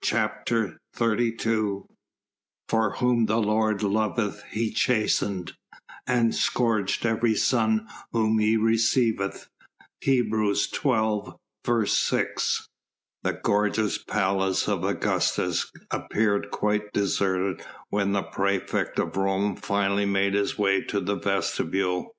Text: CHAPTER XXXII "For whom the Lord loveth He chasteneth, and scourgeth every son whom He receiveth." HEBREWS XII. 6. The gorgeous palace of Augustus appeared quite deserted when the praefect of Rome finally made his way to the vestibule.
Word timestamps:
CHAPTER 0.00 0.78
XXXII 0.96 1.80
"For 2.68 2.90
whom 2.98 3.26
the 3.26 3.38
Lord 3.40 3.82
loveth 3.82 4.44
He 4.48 4.70
chasteneth, 4.70 5.56
and 6.06 6.32
scourgeth 6.36 7.04
every 7.04 7.34
son 7.34 7.88
whom 8.12 8.38
He 8.38 8.56
receiveth." 8.56 9.48
HEBREWS 10.04 10.66
XII. 10.70 11.82
6. 11.92 12.68
The 13.24 13.40
gorgeous 13.42 13.98
palace 13.98 14.68
of 14.68 14.84
Augustus 14.84 15.68
appeared 15.90 16.52
quite 16.52 16.92
deserted 16.92 17.64
when 17.90 18.12
the 18.12 18.22
praefect 18.22 19.00
of 19.00 19.16
Rome 19.16 19.56
finally 19.56 20.06
made 20.06 20.34
his 20.34 20.56
way 20.56 20.80
to 20.80 21.00
the 21.00 21.16
vestibule. 21.16 22.14